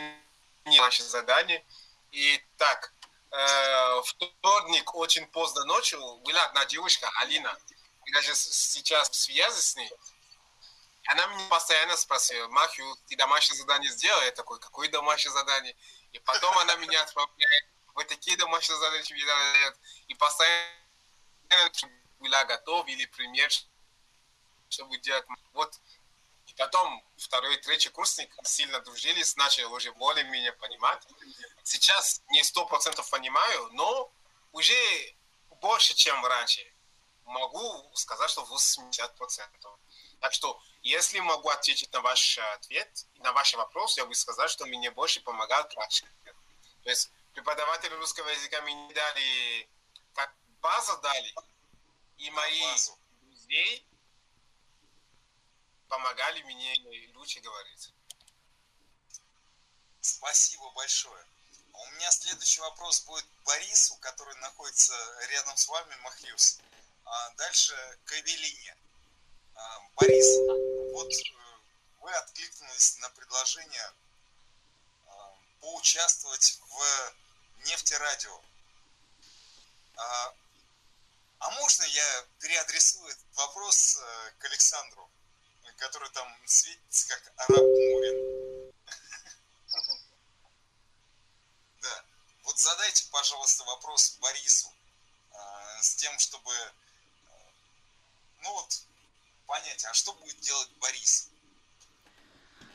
не 0.66 0.78
домашнее 0.78 1.10
задание, 1.10 1.66
и 2.12 2.42
так, 2.58 2.94
э, 3.32 4.02
вторник 4.04 4.96
очень 4.96 5.28
поздно 5.28 5.66
ночью 5.66 6.00
была 6.20 6.44
одна 6.46 6.66
девушка, 6.66 7.10
Алина, 7.18 7.58
и 8.06 8.12
даже 8.12 8.34
сейчас 8.36 9.10
в 9.10 9.16
связи 9.16 9.62
с 9.62 9.76
ней, 9.76 9.92
она 11.06 11.28
мне 11.28 11.48
постоянно 11.50 11.98
спросила, 11.98 12.48
Махю, 12.50 12.84
ты 13.08 13.16
домашнее 13.16 13.58
задание 13.58 13.90
сделал? 13.92 14.22
Я 14.22 14.32
такой, 14.32 14.60
какое 14.60 14.90
домашнее 14.90 15.32
задание? 15.32 15.76
И 16.12 16.20
потом 16.20 16.58
она 16.60 16.76
меня 16.76 17.02
отправляет, 17.02 17.66
вы 17.96 18.04
такие 18.06 18.38
домашние 18.38 18.78
задания 18.78 19.04
тебе 19.04 19.26
дают, 19.26 19.76
и 20.08 20.14
постоянно 20.16 20.70
была 22.20 22.46
готов 22.46 22.88
или 22.88 23.06
пример, 23.06 23.50
чтобы 24.70 24.98
делать. 25.00 25.26
Вот 25.54 25.80
потом 26.60 27.02
второй 27.18 27.56
третий 27.58 27.90
курсник 27.90 28.30
сильно 28.44 28.82
дружились, 28.82 29.38
начали 29.38 29.64
уже 29.64 29.94
более-менее 29.94 30.52
понимать. 30.52 31.08
Сейчас 31.64 32.22
не 32.32 32.44
сто 32.44 32.66
процентов 32.66 33.10
понимаю, 33.10 33.70
но 33.72 34.12
уже 34.52 34.74
больше, 35.62 35.94
чем 35.94 36.24
раньше. 36.26 36.62
Могу 37.24 37.90
сказать, 37.94 38.30
что 38.30 38.44
80 38.44 39.16
процентов. 39.16 39.80
Так 40.20 40.34
что, 40.34 40.62
если 40.82 41.22
могу 41.22 41.48
ответить 41.48 41.94
на 41.94 42.02
ваш 42.02 42.38
ответ, 42.56 43.06
на 43.20 43.32
ваш 43.32 43.54
вопрос, 43.54 43.98
я 43.98 44.06
бы 44.06 44.14
сказал, 44.14 44.50
что 44.50 44.66
мне 44.66 44.92
больше 44.92 45.22
помогает 45.22 45.74
практика. 45.74 46.10
То 46.84 46.90
есть 46.90 47.10
преподаватели 47.34 47.94
русского 47.94 48.28
языка 48.28 48.62
мне 48.64 48.94
дали, 48.94 49.70
как 50.14 50.36
базу 50.62 50.98
дали, 50.98 51.34
и 52.18 52.30
мои 52.32 52.64
друзей 53.22 53.89
помогали 55.90 56.42
мне 56.44 57.10
лучше 57.16 57.40
говорить. 57.42 57.94
Спасибо 60.02 60.72
большое. 60.72 61.26
У 61.74 61.86
меня 61.92 62.12
следующий 62.12 62.62
вопрос 62.62 63.02
будет 63.02 63.26
Борису, 63.44 63.96
который 63.98 64.36
находится 64.36 64.94
рядом 65.30 65.58
с 65.58 65.68
вами, 65.68 65.96
Махлюс. 66.04 66.60
А 67.06 67.30
дальше 67.32 67.74
к 68.06 68.14
Эвелине. 68.14 68.78
А, 69.56 69.80
Борис, 69.96 70.38
вот 70.94 71.12
э, 71.12 71.60
вы 72.02 72.14
откликнулись 72.14 72.98
на 73.00 73.10
предложение 73.10 73.94
а, 75.08 75.34
поучаствовать 75.60 76.60
в 76.62 77.14
нефтерадио. 77.66 78.42
А, 79.96 80.34
а 81.40 81.52
можно 81.52 81.84
я 81.84 82.26
переадресую 82.40 83.08
этот 83.10 83.36
вопрос 83.36 83.98
э, 83.98 84.32
к 84.40 84.46
Александру? 84.46 85.10
Который 85.80 86.10
там 86.10 86.28
светится 86.46 87.10
как 87.10 87.34
араб 87.38 87.62
Мурин. 87.62 88.72
Да. 91.82 92.04
Вот 92.44 92.60
задайте, 92.60 93.10
пожалуйста, 93.12 93.64
вопрос 93.64 94.18
Борису 94.22 94.68
а, 95.32 95.82
с 95.82 95.96
тем, 95.96 96.12
чтобы 96.20 96.52
а, 96.52 97.34
ну 98.44 98.54
вот 98.54 98.86
понять, 99.48 99.86
а 99.86 99.94
что 99.94 100.14
будет 100.14 100.40
делать 100.42 100.70
Борис? 100.82 101.30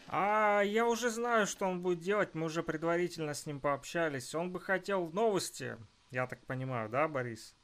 А 0.08 0.62
я 0.62 0.86
уже 0.86 1.10
знаю, 1.10 1.46
что 1.46 1.66
он 1.66 1.80
будет 1.80 2.00
делать. 2.00 2.34
Мы 2.34 2.46
уже 2.46 2.62
предварительно 2.62 3.34
с 3.34 3.46
ним 3.46 3.60
пообщались. 3.60 4.34
Он 4.34 4.50
бы 4.50 4.60
хотел 4.60 5.08
новости 5.08 5.76
Я 6.10 6.26
так 6.26 6.44
понимаю, 6.46 6.88
да, 6.88 7.08
Борис? 7.08 7.54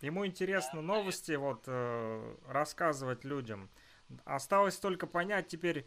Ему 0.00 0.26
интересно 0.26 0.80
новости 0.80 1.32
вот 1.32 1.64
э, 1.66 2.36
рассказывать 2.48 3.24
людям. 3.24 3.68
Осталось 4.24 4.78
только 4.78 5.06
понять 5.06 5.48
теперь, 5.48 5.86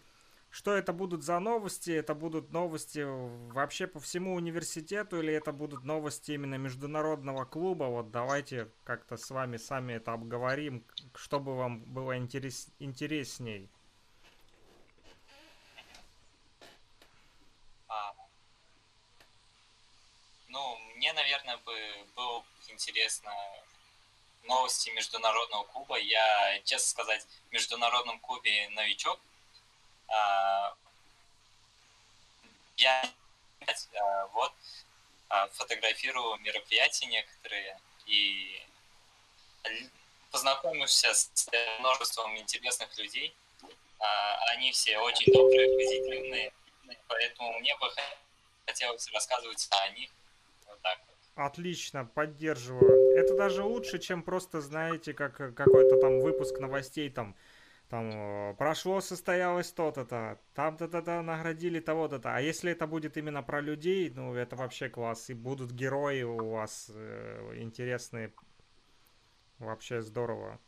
что 0.49 0.73
это 0.73 0.93
будут 0.93 1.23
за 1.23 1.39
новости. 1.39 1.91
Это 1.91 2.13
будут 2.13 2.51
новости 2.51 3.05
вообще 3.53 3.87
по 3.87 3.99
всему 3.99 4.35
университету 4.35 5.19
или 5.19 5.33
это 5.33 5.51
будут 5.51 5.83
новости 5.83 6.33
именно 6.33 6.55
международного 6.55 7.45
клуба. 7.45 7.85
Вот 7.85 8.11
давайте 8.11 8.69
как-то 8.83 9.17
с 9.17 9.29
вами 9.31 9.57
сами 9.57 9.93
это 9.93 10.13
обговорим, 10.13 10.85
чтобы 11.15 11.55
вам 11.55 11.79
было 11.79 12.17
интерес, 12.17 12.67
интересней. 12.79 13.69
А, 17.87 18.13
ну, 20.49 20.77
мне, 20.97 21.13
наверное, 21.13 21.57
бы 21.57 21.73
было 22.15 22.43
интересно 22.69 23.31
новости 24.43 24.89
международного 24.91 25.63
клуба. 25.65 25.97
Я, 25.97 26.59
честно 26.63 26.89
сказать, 26.89 27.27
в 27.49 27.53
международном 27.53 28.19
клубе 28.19 28.69
новичок. 28.69 29.19
А, 30.07 30.75
я 32.77 33.09
а, 33.95 34.27
вот 34.27 34.53
а, 35.29 35.47
фотографирую 35.49 36.37
мероприятия 36.39 37.05
некоторые 37.05 37.79
и 38.05 38.65
познакомился 40.31 41.13
с 41.13 41.47
множеством 41.79 42.37
интересных 42.37 42.97
людей. 42.97 43.35
Они 44.53 44.71
все 44.71 44.97
очень 44.97 45.31
добрые, 45.31 45.77
позитивные, 45.77 46.51
поэтому 47.07 47.59
мне 47.59 47.77
бы 47.77 47.93
хотелось 48.65 49.07
рассказывать 49.11 49.67
о 49.69 49.89
них 49.89 50.09
вот 50.65 50.81
так 50.81 50.99
вот. 51.05 51.20
Отлично, 51.35 52.05
поддерживаю. 52.05 53.17
Это 53.17 53.35
даже 53.35 53.63
лучше, 53.63 53.99
чем 53.99 54.21
просто, 54.21 54.61
знаете, 54.61 55.13
как 55.13 55.37
какой-то 55.55 55.97
там 55.99 56.19
выпуск 56.19 56.59
новостей, 56.59 57.09
там, 57.09 57.35
там, 57.89 58.09
э, 58.13 58.55
прошло, 58.57 59.01
состоялось 59.01 59.71
то-то-то, 59.71 60.39
там-то-то-то 60.55 61.21
наградили 61.21 61.79
того-то-то. 61.79 62.35
А 62.35 62.41
если 62.41 62.71
это 62.71 62.85
будет 62.87 63.17
именно 63.17 63.43
про 63.43 63.61
людей, 63.61 64.11
ну, 64.13 64.33
это 64.35 64.55
вообще 64.55 64.89
класс. 64.89 65.29
И 65.29 65.33
будут 65.33 65.71
герои 65.71 66.23
у 66.23 66.51
вас 66.51 66.91
э, 66.93 67.53
интересные. 67.57 68.33
Вообще 69.59 70.01
здорово. 70.01 70.59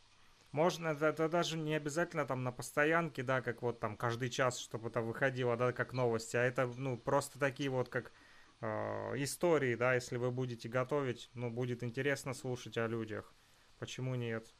Можно, 0.52 0.90
это, 0.90 1.08
это 1.08 1.30
даже 1.30 1.58
не 1.58 1.76
обязательно 1.76 2.26
там 2.26 2.44
на 2.44 2.52
постоянке, 2.52 3.24
да, 3.24 3.42
как 3.42 3.62
вот 3.64 3.80
там 3.80 3.98
каждый 3.98 4.30
час, 4.30 4.60
чтобы 4.60 4.90
это 4.90 5.02
выходило, 5.02 5.58
да, 5.58 5.74
как 5.74 5.94
новости, 5.94 6.38
а 6.38 6.44
это, 6.44 6.68
ну, 6.78 6.98
просто 6.98 7.40
такие 7.40 7.70
вот, 7.70 7.90
как 7.90 8.08
э, 8.08 8.10
истории, 9.16 9.76
да, 9.76 9.96
если 9.96 10.18
вы 10.18 10.32
будете 10.32 10.70
готовить, 10.70 11.30
ну, 11.34 11.50
будет 11.50 11.84
интересно 11.84 12.34
слушать 12.34 12.78
о 12.78 12.88
людях. 12.88 13.34
Почему 13.80 14.16
нет? 14.16 14.54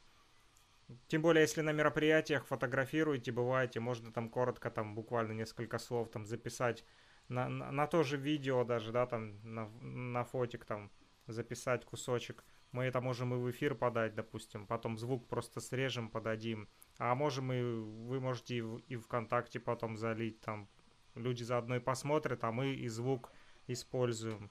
Тем 1.08 1.22
более, 1.22 1.42
если 1.42 1.62
на 1.62 1.72
мероприятиях 1.72 2.46
фотографируете, 2.46 3.32
бываете, 3.32 3.80
можно 3.80 4.12
там 4.12 4.28
коротко, 4.28 4.70
там 4.70 4.94
буквально 4.94 5.32
несколько 5.32 5.78
слов 5.78 6.10
там 6.10 6.26
записать 6.26 6.84
на, 7.28 7.48
на, 7.48 7.72
на 7.72 7.86
то 7.86 8.02
же 8.02 8.16
видео 8.16 8.64
даже, 8.64 8.92
да, 8.92 9.06
там 9.06 9.40
на, 9.42 9.68
на 9.80 10.24
фотик 10.24 10.64
там 10.64 10.90
записать 11.26 11.84
кусочек. 11.84 12.44
Мы 12.72 12.84
это 12.84 13.00
можем 13.00 13.32
и 13.34 13.38
в 13.38 13.50
эфир 13.50 13.74
подать, 13.74 14.14
допустим, 14.14 14.66
потом 14.66 14.98
звук 14.98 15.28
просто 15.28 15.60
срежем, 15.60 16.10
подадим. 16.10 16.68
А 16.98 17.14
можем 17.14 17.52
и, 17.52 17.62
вы 17.62 18.20
можете 18.20 18.56
и 18.56 18.60
в, 18.60 18.78
и 18.78 18.96
ВКонтакте 18.96 19.60
потом 19.60 19.96
залить, 19.96 20.40
там 20.40 20.68
люди 21.14 21.42
заодно 21.42 21.76
и 21.76 21.80
посмотрят, 21.80 22.44
а 22.44 22.52
мы 22.52 22.74
и 22.74 22.88
звук 22.88 23.32
используем. 23.66 24.50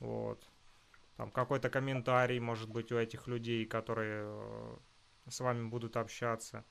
Вот. 0.00 0.42
Там 1.16 1.30
какой-то 1.30 1.70
комментарий, 1.70 2.40
может 2.40 2.68
быть, 2.68 2.90
у 2.90 2.98
этих 2.98 3.26
людей, 3.28 3.64
которые 3.66 4.24
э, 4.26 4.76
с 5.30 5.40
вами 5.40 5.66
будут 5.68 5.96
общаться. 5.96 6.64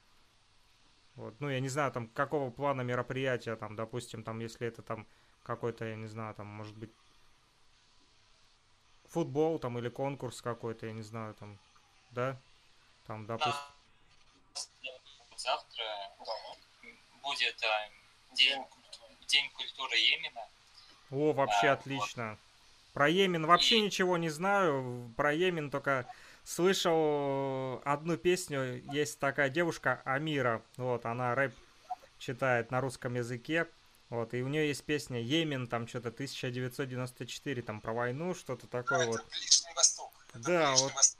Вот. 1.16 1.40
Ну, 1.40 1.50
я 1.50 1.60
не 1.60 1.70
знаю, 1.70 1.92
там, 1.92 2.08
какого 2.08 2.52
плана 2.52 2.82
мероприятия, 2.82 3.56
там, 3.56 3.76
допустим, 3.76 4.24
там, 4.24 4.40
если 4.40 4.68
это 4.68 4.82
там 4.82 5.08
какой-то, 5.44 5.86
я 5.86 5.96
не 5.96 6.08
знаю, 6.08 6.34
там, 6.36 6.48
может 6.48 6.76
быть, 6.76 6.92
футбол, 9.06 9.60
там, 9.60 9.78
или 9.78 9.90
конкурс 9.90 10.42
какой-то, 10.42 10.88
я 10.88 10.94
не 10.94 11.04
знаю, 11.04 11.36
там, 11.36 11.60
да? 12.12 12.38
Там, 13.06 13.26
допустим... 13.26 13.54
Завтра 15.36 15.84
будет 17.22 17.64
а, 17.64 17.90
день, 18.34 18.64
день 19.28 19.50
культуры 19.52 19.98
Йемена. 19.98 20.48
О, 21.14 21.34
вообще 21.34 21.68
а, 21.68 21.74
отлично. 21.74 22.30
Вот. 22.32 22.40
Про 22.94 23.10
Йемен 23.10 23.46
вообще 23.46 23.82
ничего 23.82 24.18
не 24.18 24.30
знаю. 24.30 25.12
Про 25.16 25.34
Йемен 25.34 25.70
только 25.70 26.08
слышал 26.44 27.82
одну 27.86 28.18
песню. 28.18 28.84
Есть 28.92 29.20
такая 29.20 29.50
девушка 29.50 30.02
Амира. 30.06 30.62
Вот, 30.78 31.06
она 31.06 31.36
рэп 31.36 31.54
читает 32.18 32.72
на 32.72 32.82
русском 32.82 33.16
языке. 33.16 33.68
Вот, 34.10 34.34
и 34.34 34.44
у 34.44 34.48
нее 34.48 34.68
есть 34.68 34.84
песня 34.84 35.20
Йемен, 35.20 35.68
там 35.68 35.88
что-то 35.88 36.10
1994, 36.10 37.62
там 37.64 37.82
про 37.82 37.94
войну, 37.94 38.36
что-то 38.36 38.68
такое 38.68 39.08
вот. 39.08 39.26
Ближний 39.32 39.74
Восток. 39.76 40.12
Это 40.30 40.40
да, 40.44 40.72
вот, 40.76 40.94
Восток. 40.94 41.20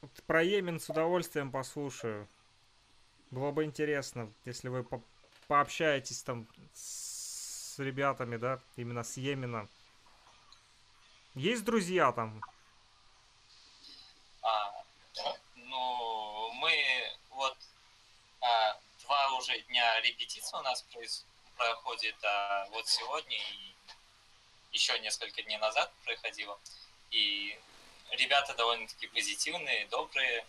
вот 0.00 0.10
про 0.26 0.42
Йемен 0.42 0.80
с 0.80 0.88
удовольствием 0.88 1.50
послушаю. 1.50 2.26
Было 3.30 3.50
бы 3.50 3.64
интересно, 3.64 4.30
если 4.44 4.68
вы 4.68 4.82
по 4.82 5.02
пообщаетесь 5.46 6.22
там 6.22 6.46
с 6.72 7.11
с 7.72 7.78
ребятами, 7.78 8.36
да, 8.36 8.60
именно 8.76 9.02
с 9.02 9.16
Йемена. 9.16 9.66
Есть 11.34 11.64
друзья 11.64 12.12
там? 12.12 12.42
А, 14.42 14.84
ну, 15.54 16.52
мы 16.52 16.74
вот 17.30 17.56
а, 18.42 18.78
два 19.02 19.38
уже 19.38 19.58
дня 19.62 20.00
репетиции 20.02 20.54
у 20.54 20.62
нас 20.62 20.84
проходит, 21.56 22.16
а 22.22 22.66
вот 22.72 22.86
сегодня 22.86 23.38
и 23.38 23.74
еще 24.72 24.98
несколько 24.98 25.42
дней 25.42 25.56
назад 25.56 25.90
проходило. 26.04 26.58
И 27.10 27.58
ребята 28.10 28.54
довольно-таки 28.54 29.06
позитивные, 29.06 29.86
добрые, 29.86 30.44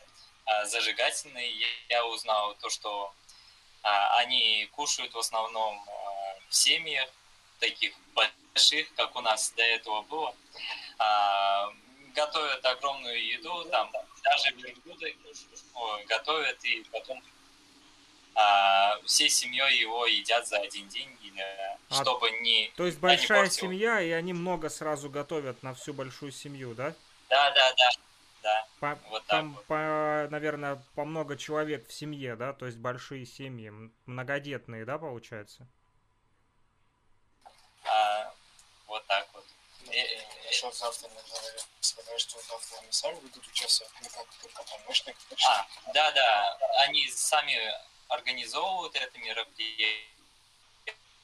а, 0.46 0.66
зажигательные. 0.66 1.54
Я 1.88 2.06
узнал 2.06 2.56
то, 2.56 2.70
что 2.70 3.14
а, 3.82 4.18
они 4.18 4.68
кушают 4.74 5.14
в 5.14 5.20
основном 5.20 5.88
в 6.50 6.56
семьях, 6.56 7.10
таких 7.60 7.94
больших, 8.14 8.94
как 8.96 9.16
у 9.16 9.22
нас 9.22 9.52
до 9.56 9.64
этого 9.64 10.02
было, 10.04 10.36
а, 11.00 11.74
готовят 12.16 12.66
огромную 12.66 13.26
еду, 13.26 13.66
там 13.66 13.92
даже 14.24 14.56
верблюды 14.56 15.16
готовят 16.08 16.64
и 16.64 16.84
потом 16.92 17.22
а, 18.36 19.00
всей 19.06 19.30
семьей 19.30 19.80
его 19.80 20.06
едят 20.06 20.48
за 20.48 20.58
один 20.58 20.88
день, 20.88 21.10
или, 21.22 21.42
а, 21.90 22.02
чтобы 22.02 22.32
не... 22.42 22.72
То 22.76 22.86
есть 22.86 23.00
большая 23.00 23.50
семья, 23.50 24.02
и 24.02 24.10
они 24.10 24.34
много 24.34 24.70
сразу 24.70 25.10
готовят 25.10 25.62
на 25.62 25.74
всю 25.74 25.94
большую 25.94 26.32
семью, 26.32 26.74
да? 26.74 26.96
Да, 27.30 27.52
да, 27.52 27.74
да. 27.78 27.90
Да, 28.42 28.68
по, 28.82 29.00
вот 29.10 29.26
там, 29.28 29.54
вот. 29.54 29.66
по, 29.68 30.28
наверное, 30.30 30.84
по 30.96 31.06
много 31.06 31.38
человек 31.38 31.88
в 31.88 31.94
семье, 31.94 32.36
да, 32.36 32.52
то 32.52 32.66
есть 32.66 32.78
большие 32.78 33.26
семьи, 33.26 33.72
многодетные, 34.06 34.84
да, 34.84 34.98
получается? 34.98 35.66
А, 37.86 38.34
вот 38.88 39.06
так 39.08 39.30
вот. 39.34 39.46
Еще 40.54 40.72
завтра, 40.72 41.10
наверное, 41.10 41.64
сказать, 41.82 42.20
что 42.20 42.40
завтра 42.48 42.78
они 42.78 42.92
сами 42.92 43.16
будут 43.16 43.48
участвовать, 43.48 43.92
не 44.02 44.10
как 44.10 44.28
только 44.40 44.64
помощник. 44.64 45.16
А, 45.48 45.68
да, 45.96 46.12
да, 46.12 46.58
они 46.86 47.10
сами 47.10 47.58
организовывают 48.08 48.96
это 48.96 49.18
мероприятие, 49.18 50.06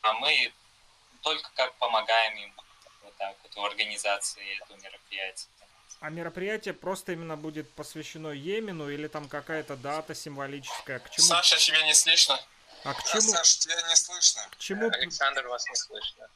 а 0.01 0.13
мы 0.13 0.51
только 1.21 1.47
как 1.53 1.75
помогаем 1.75 2.37
им 2.37 2.53
вот 3.03 3.15
так 3.17 3.35
вот 3.43 3.53
в 3.53 3.65
организации 3.65 4.57
этого 4.57 4.77
мероприятия. 4.77 5.47
А 5.99 6.09
мероприятие 6.09 6.73
просто 6.73 7.11
именно 7.11 7.37
будет 7.37 7.71
посвящено 7.73 8.29
Йемену 8.29 8.89
или 8.89 9.07
там 9.07 9.29
какая-то 9.29 9.75
дата 9.75 10.15
символическая? 10.15 10.97
К 10.97 11.09
чему? 11.11 11.27
Саша, 11.27 11.57
тебя 11.57 11.83
не 11.83 11.93
слышно. 11.93 12.39
А 12.83 12.95
к 12.95 13.03
чему? 13.03 13.21
Саша, 13.21 13.59
тебя 13.59 13.89
не 13.89 13.95
слышно. 13.95 14.41
К 14.49 14.57
чему? 14.57 14.89
Александр, 14.89 15.47
вас 15.47 15.67
не 15.69 15.75
слышно. 15.75 16.27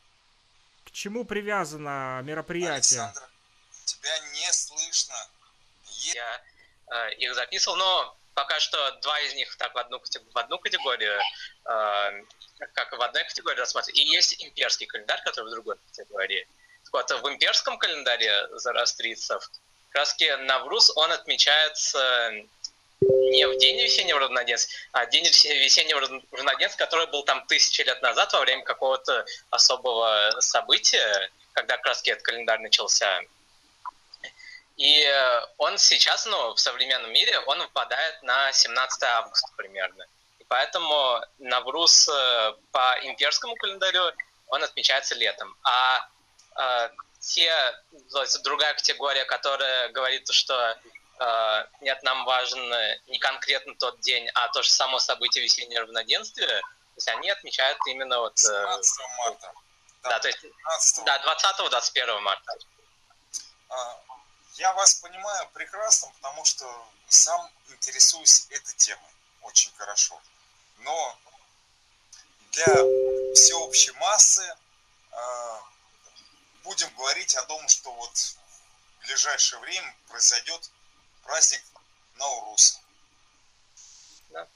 Чему 0.93 1.25
привязано 1.25 2.21
мероприятие? 2.23 3.01
Александр, 3.01 3.29
тебя 3.85 4.19
не 4.33 4.53
слышно. 4.53 5.15
Я 6.13 6.41
э, 6.91 7.13
их 7.15 7.33
записывал, 7.33 7.77
но 7.77 8.17
пока 8.35 8.59
что 8.59 8.91
два 9.01 9.19
из 9.21 9.33
них 9.33 9.55
так 9.57 9.73
в 9.73 9.77
одну, 9.79 9.99
в 9.99 10.37
одну 10.37 10.59
категорию, 10.59 11.19
э, 11.65 12.23
как 12.73 12.91
в 12.91 13.01
одной 13.01 13.23
категории 13.23 13.59
рассматривать. 13.59 13.99
И 13.99 14.03
есть 14.03 14.41
имперский 14.43 14.85
календарь, 14.85 15.21
который 15.23 15.47
в 15.47 15.51
другой 15.51 15.77
категории. 15.89 16.47
Вот 16.91 17.09
в 17.09 17.27
имперском 17.27 17.79
календаре 17.79 18.47
зарастрицев 18.59 19.49
как 19.89 19.99
раз 19.99 20.17
Навруз, 20.41 20.91
он 20.95 21.11
отмечается 21.11 22.31
не 23.01 23.47
в 23.47 23.57
день 23.57 23.79
весеннего 23.81 24.19
равноденствия, 24.19 24.77
а 24.91 25.05
день 25.05 25.25
весеннего 25.25 25.99
равноденствия, 26.31 26.85
который 26.85 27.07
был 27.07 27.23
там 27.23 27.45
тысячи 27.47 27.81
лет 27.81 28.01
назад 28.01 28.31
во 28.33 28.41
время 28.41 28.63
какого-то 28.63 29.25
особого 29.49 30.31
события, 30.39 31.29
когда 31.53 31.77
как 31.77 31.87
раз 31.87 32.01
этот 32.05 32.23
календарь 32.23 32.59
начался. 32.59 33.21
И 34.77 35.05
он 35.57 35.77
сейчас, 35.77 36.25
ну, 36.25 36.53
в 36.53 36.59
современном 36.59 37.11
мире, 37.11 37.39
он 37.41 37.59
выпадает 37.59 38.23
на 38.23 38.51
17 38.51 39.03
августа 39.03 39.47
примерно. 39.55 40.05
И 40.39 40.45
поэтому 40.45 41.21
Навруз 41.37 42.09
по 42.71 42.99
имперскому 43.03 43.55
календарю 43.55 44.11
он 44.47 44.63
отмечается 44.63 45.15
летом. 45.15 45.55
А 45.63 46.07
э, 46.55 46.89
те, 47.19 47.51
другая 48.43 48.73
категория, 48.75 49.25
которая 49.25 49.89
говорит, 49.89 50.29
что 50.31 50.53
э, 50.53 50.75
нет, 51.81 52.01
нам 52.03 52.25
важен 52.25 52.61
не 53.07 53.19
конкретно 53.19 53.75
тот 53.75 53.99
день, 54.01 54.27
а 54.33 54.47
то 54.49 54.63
же 54.63 54.69
само 54.69 54.99
событие 54.99 55.43
весеннего 55.43 55.81
равноденствия, 55.81 56.61
то 56.93 56.97
есть 56.97 57.07
они 57.07 57.29
отмечают 57.29 57.77
именно 57.87 58.19
вот... 58.19 58.37
Э, 58.43 58.81
марта. 59.17 59.53
Да, 60.03 60.09
да 60.09 60.19
то 60.19 60.27
есть 60.27 60.41
15 60.41 61.05
да, 61.05 61.37
20-21 61.59 62.19
марта. 62.19 62.55
А, 63.69 63.99
я 64.55 64.73
вас 64.73 64.95
понимаю 64.95 65.49
прекрасно, 65.53 66.11
потому 66.21 66.45
что 66.45 66.65
сам 67.07 67.49
интересуюсь 67.69 68.45
этой 68.51 68.75
темой 68.75 69.09
очень 69.41 69.71
хорошо. 69.75 70.21
Но 70.77 71.17
для 72.51 72.75
всеобщей 73.33 73.91
массы 73.93 74.43
э, 75.11 75.59
будем 76.63 76.93
говорить 76.95 77.35
о 77.35 77.43
том, 77.45 77.67
что 77.69 77.91
вот 77.91 78.15
в 78.15 79.07
ближайшее 79.07 79.59
время 79.61 79.95
произойдет 80.09 80.69
праздник 81.23 81.63
Наурус. 82.15 82.79
Да. 84.29 84.47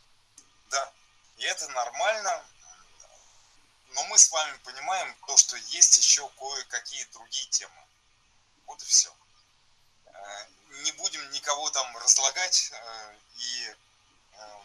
Да. 0.70 0.94
И 1.38 1.44
это 1.44 1.68
нормально. 1.70 2.46
Но 3.90 4.04
мы 4.06 4.18
с 4.18 4.30
вами 4.30 4.58
понимаем 4.58 5.16
то, 5.26 5.38
что 5.38 5.56
есть 5.58 5.98
еще 5.98 6.28
кое-какие 6.38 7.04
другие 7.06 7.48
темы. 7.48 7.88
Вот 8.66 8.82
и 8.82 8.86
все. 8.86 9.14
Э, 10.06 10.48
не 10.84 10.92
будем 10.94 11.32
никого 11.32 11.70
там 11.72 11.98
разлагать 11.98 12.70
э, 12.72 13.18
и 13.38 13.76
э, 14.34 14.60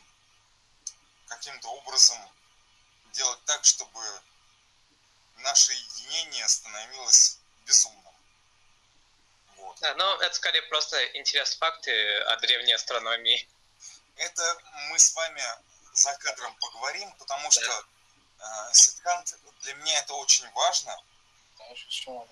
каким-то 1.29 1.69
образом 1.69 2.19
делать 3.13 3.43
так, 3.45 3.65
чтобы 3.65 4.01
наше 5.37 5.73
единение 5.73 6.47
становилось 6.49 7.39
безумным. 7.65 8.02
Вот. 9.63 9.79
Да, 9.81 9.95
но 9.95 10.21
это 10.23 10.35
скорее 10.35 10.63
просто 10.63 11.03
интерес 11.17 11.57
факты 11.57 11.93
о 12.23 12.37
древней 12.37 12.73
астрономии. 12.75 13.49
Это 14.17 14.59
мы 14.91 14.99
с 14.99 15.15
вами 15.15 15.43
за 15.93 16.13
кадром 16.19 16.55
поговорим, 16.61 17.13
потому 17.19 17.45
да. 17.45 17.51
что 17.51 17.85
э, 18.39 18.45
Ситкант, 18.73 19.39
для 19.63 19.75
меня 19.75 19.99
это 19.99 20.15
очень 20.15 20.51
важно. 20.53 20.97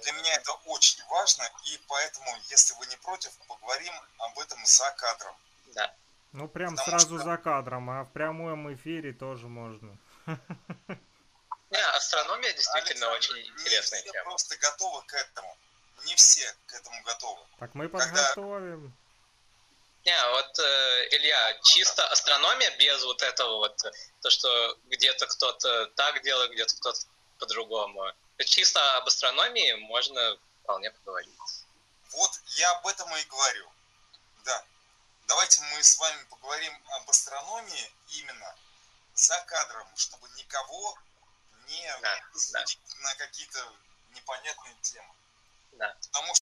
Для 0.02 0.12
меня 0.12 0.34
это 0.34 0.52
очень 0.66 1.02
важно, 1.06 1.48
и 1.66 1.80
поэтому, 1.86 2.26
если 2.48 2.74
вы 2.74 2.86
не 2.86 2.96
против, 2.96 3.32
поговорим 3.46 3.94
об 4.18 4.38
этом 4.38 4.64
за 4.66 4.90
кадром. 4.92 5.36
Да. 5.66 5.94
Ну, 6.32 6.48
прям 6.48 6.76
Потому 6.76 6.98
сразу 6.98 7.16
что... 7.16 7.24
за 7.24 7.36
кадром, 7.38 7.90
а 7.90 8.04
в 8.04 8.12
прямом 8.12 8.72
эфире 8.74 9.12
тоже 9.12 9.46
можно. 9.48 9.96
Не, 11.70 11.78
астрономия 11.96 12.52
действительно 12.52 13.12
Александр, 13.12 13.38
очень 13.38 13.52
интересная 13.52 14.00
не 14.00 14.04
все 14.04 14.12
тема. 14.12 14.24
просто 14.24 14.56
готовы 14.58 15.02
к 15.06 15.14
этому. 15.14 15.56
Не 16.04 16.14
все 16.16 16.54
к 16.66 16.74
этому 16.74 17.02
готовы. 17.02 17.40
Так 17.58 17.74
мы 17.74 17.88
подготовим. 17.88 18.82
Когда... 18.82 19.00
Не, 20.04 20.30
вот, 20.30 20.58
э, 20.58 21.08
Илья, 21.10 21.58
чисто 21.62 22.06
астрономия 22.08 22.74
без 22.78 23.04
вот 23.04 23.20
этого 23.22 23.58
вот, 23.58 23.76
то, 24.22 24.30
что 24.30 24.78
где-то 24.86 25.26
кто-то 25.26 25.86
так 25.88 26.22
делает, 26.22 26.52
где-то 26.52 26.74
кто-то 26.76 27.00
по-другому. 27.38 28.10
Чисто 28.46 28.96
об 28.96 29.06
астрономии 29.06 29.74
можно 29.74 30.38
вполне 30.62 30.90
поговорить. 30.90 31.64
Вот 32.12 32.30
я 32.56 32.70
об 32.72 32.86
этом 32.86 33.14
и 33.14 33.24
говорю. 33.24 33.70
Да. 34.44 34.64
Давайте 35.28 35.60
мы 35.74 35.82
с 35.82 35.98
вами 35.98 36.24
поговорим 36.30 36.72
об 36.92 37.10
астрономии 37.10 37.92
именно 38.08 38.54
за 39.14 39.38
кадром, 39.46 39.86
чтобы 39.96 40.28
никого 40.36 40.98
не 41.68 41.96
да, 42.00 42.20
да. 42.52 42.64
на 43.00 43.14
какие-то 43.16 43.72
непонятные 44.14 44.74
темы. 44.82 45.14
Да. 45.72 45.96
Потому 46.12 46.34